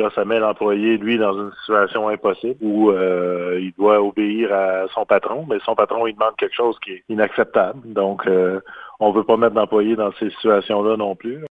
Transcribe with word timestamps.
Là, 0.00 0.08
ça 0.14 0.24
met 0.24 0.38
l'employé, 0.38 0.96
lui, 0.96 1.18
dans 1.18 1.34
une 1.34 1.52
situation 1.60 2.08
impossible 2.08 2.56
où 2.62 2.90
euh, 2.90 3.58
il 3.60 3.74
doit 3.76 4.02
obéir 4.02 4.50
à 4.50 4.88
son 4.94 5.04
patron, 5.04 5.44
mais 5.46 5.58
son 5.62 5.74
patron, 5.74 6.06
il 6.06 6.14
demande 6.14 6.34
quelque 6.38 6.56
chose 6.56 6.78
qui 6.82 6.92
est 6.92 7.04
inacceptable. 7.10 7.80
Donc, 7.84 8.26
euh, 8.26 8.60
on 8.98 9.12
veut 9.12 9.24
pas 9.24 9.36
mettre 9.36 9.56
l'employé 9.56 9.96
dans 9.96 10.10
ces 10.12 10.30
situations-là 10.30 10.96
non 10.96 11.16
plus. 11.16 11.44